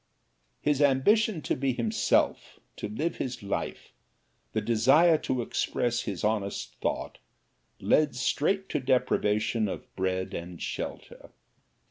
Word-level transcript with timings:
His 0.61 0.81
ambition 0.81 1.43
to 1.43 1.55
be 1.55 1.73
himself, 1.73 2.59
to 2.77 2.89
live 2.89 3.17
his 3.17 3.43
life, 3.43 3.93
the 4.51 4.59
desire 4.59 5.19
to 5.19 5.43
express 5.43 6.01
his 6.01 6.23
honest 6.23 6.73
thought, 6.81 7.19
led 7.79 8.15
straight 8.15 8.67
to 8.69 8.79
deprivation 8.79 9.67
of 9.67 9.95
bread 9.95 10.33
and 10.33 10.59
shelter. 10.59 11.29